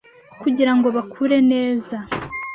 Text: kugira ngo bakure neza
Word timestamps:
kugira 0.41 0.71
ngo 0.75 0.87
bakure 0.95 1.37
neza 1.51 1.97